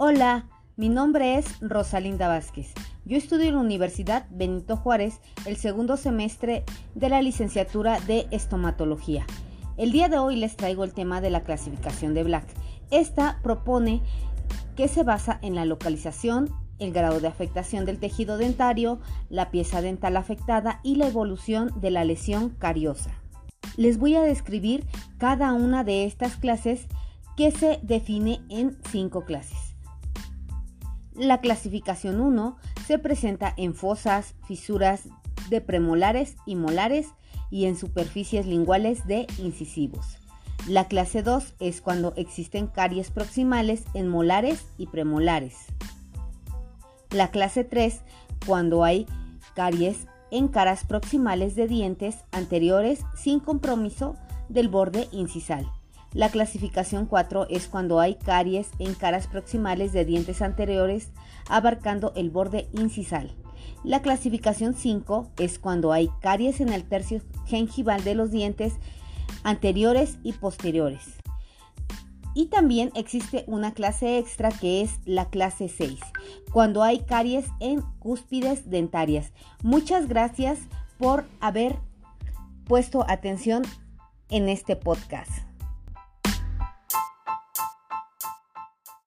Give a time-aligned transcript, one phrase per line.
[0.00, 2.72] Hola, mi nombre es Rosalinda Vázquez.
[3.04, 6.62] Yo estudio en la Universidad Benito Juárez el segundo semestre
[6.94, 9.26] de la licenciatura de estomatología.
[9.76, 12.46] El día de hoy les traigo el tema de la clasificación de Black.
[12.92, 14.00] Esta propone
[14.76, 19.82] que se basa en la localización, el grado de afectación del tejido dentario, la pieza
[19.82, 23.20] dental afectada y la evolución de la lesión cariosa.
[23.76, 24.86] Les voy a describir
[25.18, 26.86] cada una de estas clases
[27.36, 29.67] que se define en cinco clases.
[31.18, 35.08] La clasificación 1 se presenta en fosas, fisuras
[35.50, 37.08] de premolares y molares
[37.50, 40.18] y en superficies linguales de incisivos.
[40.68, 45.56] La clase 2 es cuando existen caries proximales en molares y premolares.
[47.10, 48.00] La clase 3
[48.46, 49.06] cuando hay
[49.56, 54.14] caries en caras proximales de dientes anteriores sin compromiso
[54.48, 55.68] del borde incisal.
[56.14, 61.10] La clasificación 4 es cuando hay caries en caras proximales de dientes anteriores
[61.48, 63.34] abarcando el borde incisal.
[63.84, 68.74] La clasificación 5 es cuando hay caries en el tercio gengival de los dientes
[69.42, 71.02] anteriores y posteriores.
[72.34, 75.98] Y también existe una clase extra que es la clase 6,
[76.52, 79.32] cuando hay caries en cúspides dentarias.
[79.62, 80.60] Muchas gracias
[80.98, 81.76] por haber
[82.64, 83.62] puesto atención
[84.30, 85.47] en este podcast.